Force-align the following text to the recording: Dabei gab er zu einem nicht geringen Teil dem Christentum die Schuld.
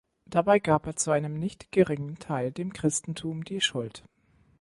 Dabei 0.25 0.57
gab 0.57 0.87
er 0.87 0.95
zu 0.95 1.11
einem 1.11 1.37
nicht 1.37 1.71
geringen 1.71 2.17
Teil 2.17 2.51
dem 2.51 2.73
Christentum 2.73 3.43
die 3.45 3.61
Schuld. 3.61 4.03